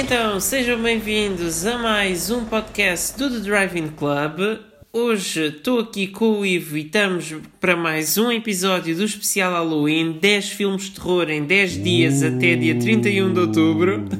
[0.00, 4.60] Então, sejam bem-vindos a mais um podcast do The Driving Club.
[4.92, 10.12] Hoje estou aqui com o Ivo e estamos para mais um episódio do especial Halloween
[10.12, 14.04] 10 filmes de terror em 10 dias até dia 31 de outubro.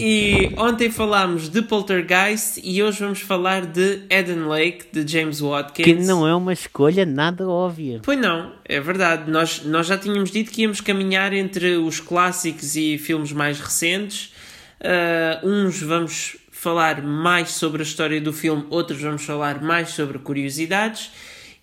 [0.00, 5.84] e ontem falámos de Poltergeist e hoje vamos falar de Eden Lake de James Watkins.
[5.84, 8.00] Que não é uma escolha nada óbvia.
[8.02, 9.30] Pois não, é verdade.
[9.30, 14.32] Nós, nós já tínhamos dito que íamos caminhar entre os clássicos e filmes mais recentes.
[14.80, 20.18] Uh, uns vamos falar mais sobre a história do filme, outros vamos falar mais sobre
[20.18, 21.10] curiosidades.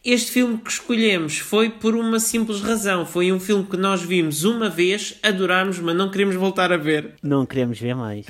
[0.04, 3.06] Este filme que escolhemos foi por uma simples razão.
[3.06, 7.16] Foi um filme que nós vimos uma vez, adorámos, mas não queremos voltar a ver.
[7.22, 8.26] Não queremos ver mais.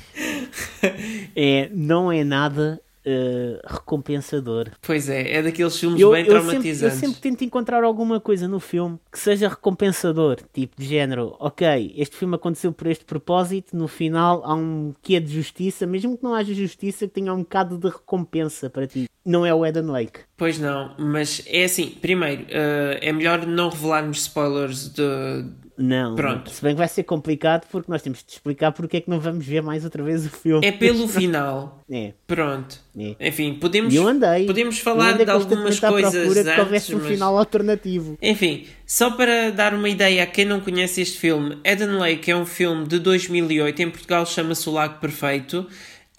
[1.36, 4.70] é, não é nada uh, recompensador.
[4.82, 6.80] Pois é, é daqueles filmes eu, bem eu traumatizantes.
[6.80, 11.36] Sempre, eu sempre tento encontrar alguma coisa no filme que seja recompensador, tipo de género,
[11.40, 16.18] ok, este filme aconteceu por este propósito, no final há um quê de justiça, mesmo
[16.18, 19.08] que não haja justiça, que tenha um bocado de recompensa para ti.
[19.26, 20.22] Não é o Eden Lake.
[20.38, 25.46] Pois não, mas é assim, primeiro, uh, é melhor não revelarmos spoilers de
[25.78, 26.50] não, Pronto.
[26.50, 29.20] se bem que vai ser complicado porque nós temos de explicar porque é que não
[29.20, 30.66] vamos ver mais outra vez o filme.
[30.66, 31.76] É pelo final.
[31.90, 32.12] É.
[32.28, 32.78] Pronto.
[33.00, 33.30] É.
[33.30, 34.46] Enfim, podemos, eu andei.
[34.46, 37.08] podemos falar andei de algumas coisas antes, que houvesse um mas...
[37.08, 38.18] final alternativo.
[38.22, 42.36] Enfim, só para dar uma ideia a quem não conhece este filme, Eden Lake é
[42.36, 45.66] um filme de 2008, em Portugal chama-se O Lago Perfeito,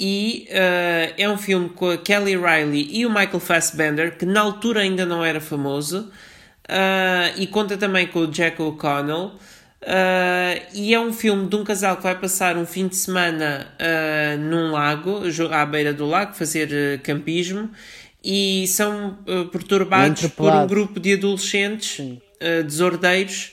[0.00, 4.41] e uh, é um filme com a Kelly Riley e o Michael Fassbender, que na
[4.41, 6.11] altura ainda não era famoso,
[7.37, 9.33] e conta também com o Jack O'Connell.
[9.81, 13.69] Uh, e é um filme de um casal que vai passar um fim de semana
[13.79, 17.71] uh, num lago, à beira do lago, fazer uh, campismo,
[18.23, 19.17] e são
[19.53, 22.19] perturbados por um grupo de adolescentes
[22.67, 23.53] desordeiros.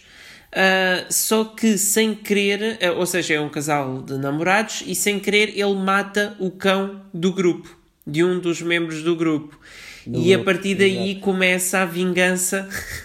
[1.10, 5.76] só que sem querer, ou seja, é um casal de namorados, e sem querer ele
[5.76, 9.58] mata o cão do grupo, de um dos membros do grupo.
[10.06, 11.22] Do e a partir daí exato.
[11.22, 12.68] começa a vingança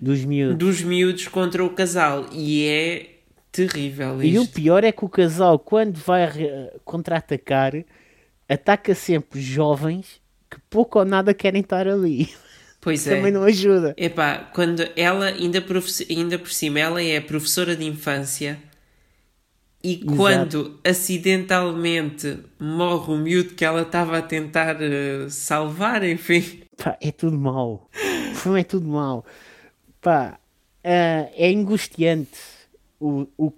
[0.00, 0.58] dos miúdos.
[0.58, 2.26] dos miúdos contra o casal.
[2.32, 3.18] E é
[3.50, 4.34] terrível isto.
[4.34, 6.30] E o pior é que o casal, quando vai
[6.84, 7.72] contra-atacar,
[8.48, 10.20] ataca sempre jovens
[10.50, 12.30] que pouco ou nada querem estar ali.
[12.80, 13.16] Pois é.
[13.16, 13.94] Também não ajuda.
[13.96, 15.62] Epá, quando ela, ainda,
[16.08, 18.58] ainda por cima, ela é professora de infância
[19.82, 20.16] e Exato.
[20.16, 26.62] quando acidentalmente morre o miúdo que ela estava a tentar uh, salvar, enfim.
[26.76, 27.88] Pá, é tudo mau.
[28.44, 29.24] Não é tudo mau
[30.00, 30.38] pá,
[30.84, 32.38] uh, é angustiante.
[33.00, 33.52] O, o,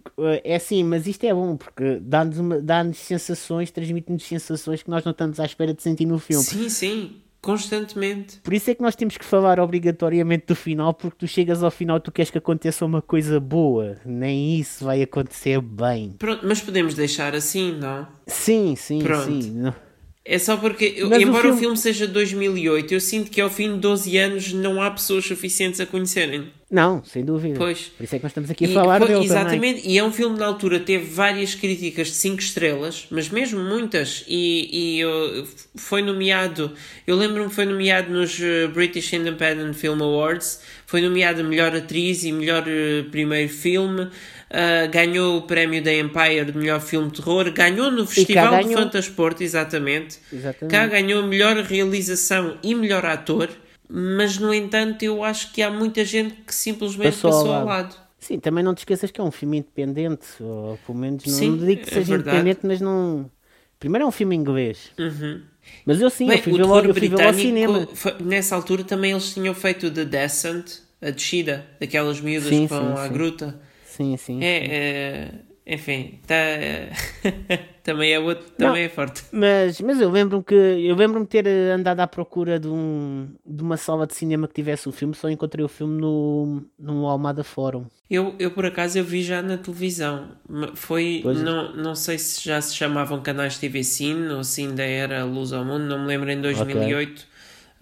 [0.45, 5.13] é assim, mas isto é bom porque dá-nos dá sensações, transmite-nos sensações que nós não
[5.13, 6.45] estamos à espera de sentir no filme.
[6.45, 8.39] Sim, sim, constantemente.
[8.41, 11.71] Por isso é que nós temos que falar obrigatoriamente do final, porque tu chegas ao
[11.71, 16.15] final tu queres que aconteça uma coisa boa, nem isso vai acontecer bem.
[16.19, 18.07] Pronto, mas podemos deixar assim, não?
[18.27, 19.25] Sim, sim, Pronto.
[19.25, 19.53] sim.
[19.53, 19.75] Não.
[20.23, 21.57] É só porque, Mas embora o filme...
[21.57, 24.91] o filme seja de 2008, eu sinto que ao fim de 12 anos não há
[24.91, 26.49] pessoas suficientes a conhecerem.
[26.71, 27.59] Não, sem dúvida.
[27.59, 27.91] Pois.
[27.97, 29.93] Por isso é que nós estamos aqui a e, falar foi, dele Exatamente, também.
[29.93, 34.25] e é um filme na altura teve várias críticas de 5 estrelas, mas mesmo muitas,
[34.29, 36.71] e, e uh, foi nomeado,
[37.07, 42.23] eu lembro-me que foi nomeado nos uh, British Independent Film Awards, foi nomeado melhor atriz
[42.23, 44.09] e melhor uh, primeiro filme,
[44.51, 48.69] Uh, ganhou o prémio da Empire de melhor filme de terror, ganhou no Festival ganhou...
[48.69, 50.19] de Fantasporto, exatamente.
[50.33, 50.73] exatamente.
[50.77, 53.49] Cá ganhou melhor realização e melhor ator,
[53.89, 57.67] mas no entanto eu acho que há muita gente que simplesmente passou, passou ao, lado.
[57.67, 57.97] lado.
[58.19, 61.51] Sim, também não te esqueças que é um filme independente, ou pelo menos não, sim,
[61.51, 63.31] não digo que é seja independente, mas não.
[63.79, 64.91] Primeiro é um filme inglês.
[64.99, 65.43] Uhum.
[65.87, 67.89] Mas eu sim, Bem, eu fui ver logo, eu fui ver ao cinema.
[68.21, 72.97] Nessa altura também eles tinham feito The Descent, a descida, daquelas miúdas sim, que vão
[72.97, 73.13] sim, à sim.
[73.13, 73.61] gruta.
[74.01, 74.43] Sim, sim.
[74.43, 75.31] É, é
[75.67, 76.35] enfim, tá,
[77.85, 79.23] também é outro, também não, é forte.
[79.31, 83.77] Mas, mas eu lembro-me que eu lembro-me ter andado à procura de, um, de uma
[83.77, 87.85] sala de cinema que tivesse o filme, só encontrei o filme no, no Almada Fórum.
[88.11, 90.31] Eu, eu por acaso eu vi já na televisão.
[90.75, 91.45] Foi, pois é.
[91.45, 95.53] não, não sei se já se chamavam canais TV Cine ou se ainda era Luz
[95.53, 97.13] ao Mundo, não me lembro em 2008.
[97.13, 97.31] Okay.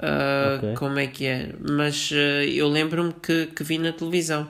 [0.00, 0.75] Uh, okay.
[0.75, 4.47] como é que é, mas uh, eu lembro-me que, que vi na televisão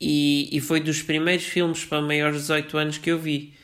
[0.00, 3.54] e, e foi dos primeiros filmes para maiores de 18 anos que eu vi.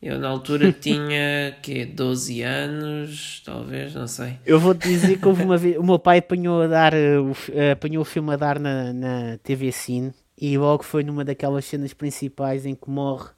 [0.00, 4.38] Eu na altura tinha que 12 anos, talvez, não sei.
[4.44, 7.72] Eu vou te dizer que houve uma vez, o meu pai apanhou a dar uh,
[7.72, 11.92] apanhou o filme a dar na, na TV Cine e logo foi numa daquelas cenas
[11.92, 13.30] principais em que morre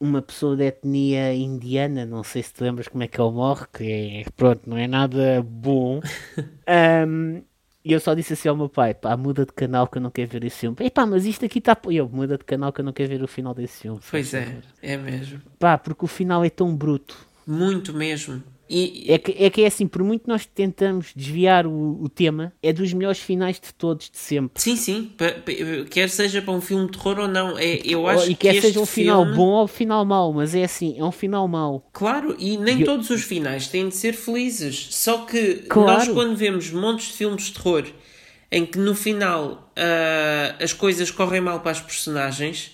[0.00, 3.66] uma pessoa de etnia indiana, não sei se te lembras como é que ele morre,
[3.72, 6.00] que é, pronto, não é nada bom.
[7.06, 7.42] um,
[7.84, 10.10] E eu só disse assim ao meu pai, pá, muda de canal que eu não
[10.10, 10.76] quero ver esse filme.
[10.80, 11.76] Epá, mas isto aqui está...
[11.90, 14.00] Eu, muda de canal que eu não quero ver o final desse filme.
[14.08, 15.40] Pois é, é mesmo.
[15.58, 17.16] Pá, porque o final é tão bruto.
[17.44, 18.42] Muito mesmo.
[18.74, 22.52] E, É que, é que é assim, por muito nós tentamos desviar o, o tema,
[22.62, 24.62] é dos melhores finais de todos, de sempre.
[24.62, 25.12] sim, sim,
[25.90, 28.54] quer seja para um filme de terror ou não, é, eu acho e que quer
[28.54, 31.12] este seja um final filme- bom ou um final mau, mas é assim, é um
[31.12, 31.86] final mau.
[31.92, 34.88] Claro, e nem Eu- todos os finais têm de ser felizes.
[34.94, 35.88] Só que Claro.
[35.98, 37.84] nós, quando vemos montes de filmes de terror
[38.50, 42.72] em que no final ah, as coisas correm mal para as personagens,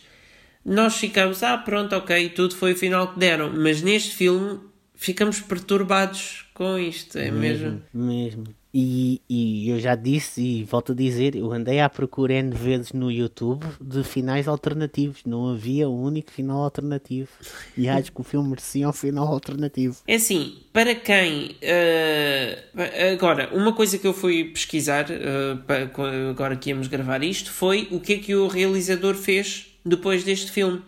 [0.64, 3.50] nós ficamos, ah, pronto, ok, tudo foi o final que deram.
[3.54, 4.60] Mas neste filme
[4.98, 7.80] ficamos perturbados com isto, é mesmo?
[7.94, 8.44] Mesmo.
[8.74, 12.92] E, e eu já disse e volto a dizer, eu andei à procura N vezes
[12.92, 15.20] no YouTube de finais alternativos.
[15.24, 17.28] Não havia um único final alternativo.
[17.76, 19.96] E acho que o filme merecia um final alternativo.
[20.06, 21.56] É assim, para quem.
[21.62, 27.22] ah, agora, uma coisa que eu fui pesquisar, ah, pa- co- agora que íamos gravar
[27.22, 30.82] isto, foi o que é que o realizador fez depois deste filme.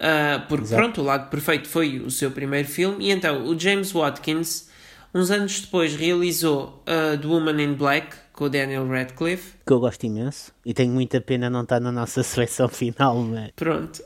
[0.00, 0.82] Ah, porque, Exato.
[0.82, 4.68] pronto, O Lago Perfeito foi o seu primeiro filme, e então o James Watkins,
[5.14, 9.52] uns anos depois, realizou ah, The Woman in Black com o Daniel Radcliffe.
[9.66, 10.52] Que eu gosto imenso.
[10.64, 13.50] E tenho muita pena não estar na nossa seleção final, mas.
[13.54, 14.02] Pronto.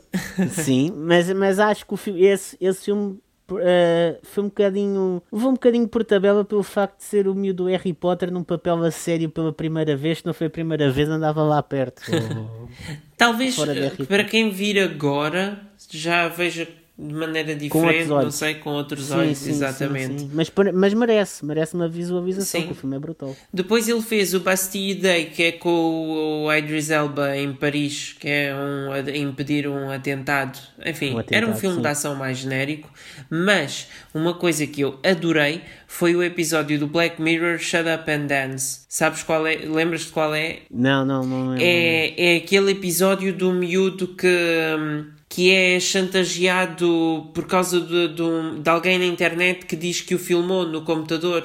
[0.51, 3.17] Sim, mas, mas acho que o fi- esse, esse filme
[3.59, 5.21] eh, foi um bocadinho.
[5.31, 8.43] Levou um bocadinho por tabela pelo facto de ser o miúdo do Harry Potter num
[8.43, 10.19] papel a sério pela primeira vez.
[10.19, 12.01] Se não foi a primeira vez, andava lá perto.
[13.17, 15.59] Talvez de ah, Harry para quem vir agora
[15.89, 20.19] já veja de maneira diferente, não sei, com outros Sim, olhos, sim, exatamente.
[20.21, 20.31] sim, sim.
[20.33, 22.67] Mas, mas merece, merece uma visualização, Sim.
[22.67, 23.35] que o filme é brutal.
[23.53, 28.29] Depois ele fez o Bastille Day, que é com o Idris Elba em Paris, que
[28.29, 30.57] é um, a impedir um atentado.
[30.85, 32.89] Enfim, Um era um atentado, filme de ação mais genérico.
[33.29, 38.27] Mas uma coisa que eu adorei foi o episódio do Black Mirror Shut Up and
[38.27, 38.85] Dance.
[38.87, 39.55] Sabes qual é?
[39.57, 40.59] Lembras-te qual é?
[40.71, 41.61] Não, não, não lembro.
[41.63, 48.59] É, é aquele episódio do miúdo que, hum, que é chantageado por causa de, de,
[48.61, 51.43] de alguém na internet que diz que o filmou no computador.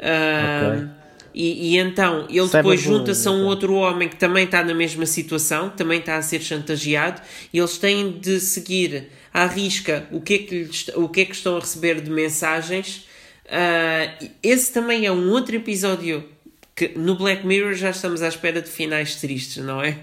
[0.00, 0.88] Hum, Ok.
[1.34, 3.46] e, e então ele depois Cyberbullying, junta-se a um ok.
[3.46, 7.20] outro homem que também está na mesma situação, também está a ser chantageado,
[7.52, 11.24] e eles têm de seguir à risca o que é que, lhes- o que, é
[11.26, 13.06] que estão a receber de mensagens.
[13.50, 16.24] Ah, esse também é um outro episódio
[16.78, 19.98] que no Black Mirror já estamos à espera de finais tristes, não é?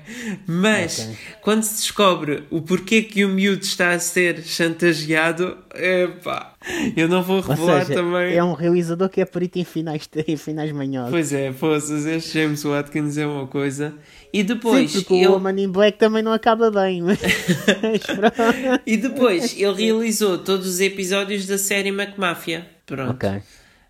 [0.45, 1.18] Mas Ok.
[1.42, 6.54] quando se descobre o porquê que o miúdo está a ser chantageado, epá,
[6.98, 8.36] eu não vou Ou revelar seja, também.
[8.36, 11.12] é um realizador que é perito em finais, em finais manhosos.
[11.12, 13.94] Pois é, poças, este James Watkins é uma coisa.
[14.33, 17.01] E Sim, depois, porque ele, o Woman in Black também não acaba bem.
[17.01, 17.19] Mas...
[18.86, 22.68] e depois ele realizou todos os episódios da série McMafia.
[22.86, 23.12] Pronto.
[23.12, 23.42] ok.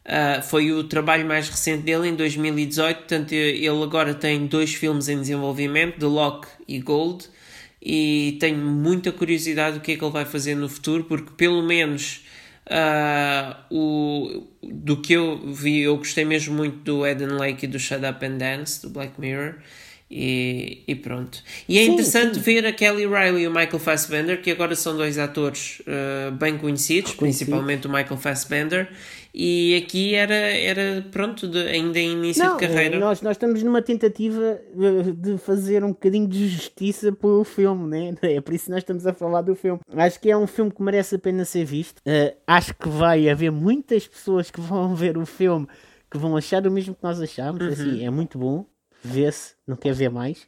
[0.05, 2.97] Ah, foi o trabalho mais recente dele em 2018.
[2.97, 7.25] Portanto, ele agora tem dois filmes em desenvolvimento: The Lock e Gold.
[7.81, 11.61] E tenho muita curiosidade do que é que ele vai fazer no futuro, porque pelo
[11.61, 12.25] menos
[12.67, 17.79] ah, o, do que eu vi, eu gostei mesmo muito do Eden Lake e do
[17.79, 19.55] Shut Up and Dance, do Black Mirror.
[20.09, 21.41] E, e pronto.
[21.67, 22.41] E é Sim, interessante sim.
[22.41, 26.57] ver a Kelly Riley e o Michael Fassbender, que agora são dois atores ah, bem
[26.59, 28.89] conhecidos, principalmente o Michael Fassbender.
[29.33, 32.97] E aqui era, era pronto, de- ainda em início Não, de carreira.
[32.99, 38.15] nós, nós estamos numa tentativa eh, de fazer um bocadinho de justiça pelo filme, né?
[38.21, 39.81] É por isso que nós estamos a falar do filme.
[39.93, 42.01] Acho que é um filme que merece a pena ser visto.
[42.05, 45.67] Eh, acho que vai haver muitas pessoas que vão ver o filme
[46.09, 47.61] que vão achar o mesmo que nós achamos.
[47.61, 47.67] Uhum.
[47.73, 48.65] Assim, é muito bom.
[49.05, 50.47] Vê-se, não quer ver mais.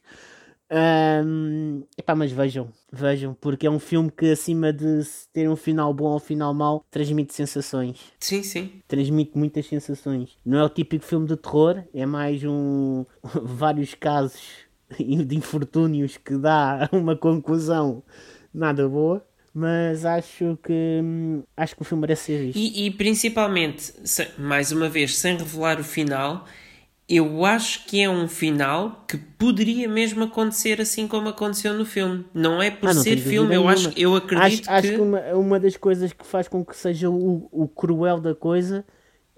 [0.69, 5.93] Ahm, epá, mas vejam, vejam, porque é um filme que acima de ter um final
[5.93, 8.81] bom ou um final mau, transmite sensações Sim, sim.
[8.85, 10.31] transmite muitas sensações.
[10.45, 13.05] Não é o típico filme de terror, é mais um
[13.43, 14.41] vários casos
[14.99, 18.03] de infortúnios que dá uma conclusão
[18.53, 19.25] nada boa.
[19.53, 22.59] Mas acho que hum, acho que o filme merece ser visto.
[22.59, 23.91] E, e principalmente,
[24.37, 26.45] mais uma vez, sem revelar o final,
[27.09, 32.25] eu acho que é um final que poderia mesmo acontecer assim como aconteceu no filme.
[32.33, 33.71] Não é por Ah, não ser filme, eu, nenhuma.
[33.71, 34.95] acho, eu acredito acho, acho que.
[34.95, 38.85] que uma, uma das coisas que faz com que seja o, o cruel da coisa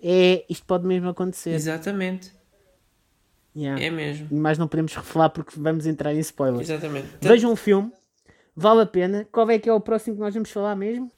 [0.02, 1.52] é isto pode mesmo acontecer.
[1.52, 2.32] Exatamente,
[3.56, 3.84] Yeah.
[3.84, 4.28] é mesmo.
[4.32, 6.70] Mas não podemos revelar porque vamos entrar em spoilers.
[6.70, 7.08] Exatamente.
[7.20, 7.92] Vejam o filme,
[8.56, 9.28] vale a pena.
[9.32, 11.12] Qual é que é o próximo que nós vamos falar mesmo?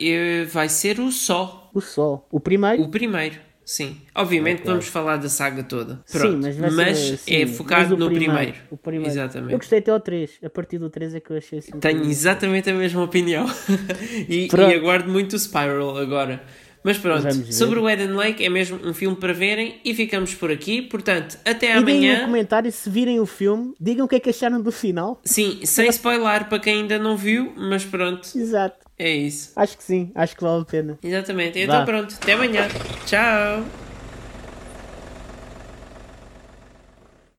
[0.00, 2.26] Eu- vai ser o Só, O Sol.
[2.32, 2.82] O primeiro?
[2.82, 3.38] o primeiro.
[3.66, 6.00] Sim, obviamente vamos falar da saga toda.
[6.08, 6.30] Pronto.
[6.30, 8.58] Sim, mas, mas ser, é focado mas no primeiro, primeiro.
[8.70, 9.12] O primeiro.
[9.12, 9.52] Exatamente.
[9.52, 10.38] Eu gostei até ao 3.
[10.44, 11.72] A partir do 3 é que eu achei assim.
[11.72, 13.44] Tenho exatamente a mesma opinião.
[14.28, 16.44] e, e, aguardo muito o Spiral agora.
[16.84, 20.52] Mas pronto, sobre o Eden Lake é mesmo um filme para verem e ficamos por
[20.52, 20.80] aqui.
[20.80, 22.12] Portanto, até e amanhã.
[22.12, 25.20] Deem um comentário se virem o filme, digam o que é que acharam do final.
[25.24, 28.28] Sim, sem spoiler para quem ainda não viu, mas pronto.
[28.32, 28.85] Exato.
[28.98, 29.52] É isso.
[29.56, 30.98] Acho que sim, acho que vale a pena.
[31.02, 31.58] Exatamente.
[31.58, 32.66] Então pronto, até amanhã.
[33.04, 33.85] Tchau.